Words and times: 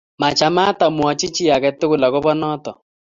Machamat 0.21 0.79
amwochi 0.87 1.25
chi 1.35 1.43
agetugul 1.55 2.03
agobo 2.07 2.31
noto 2.41 2.71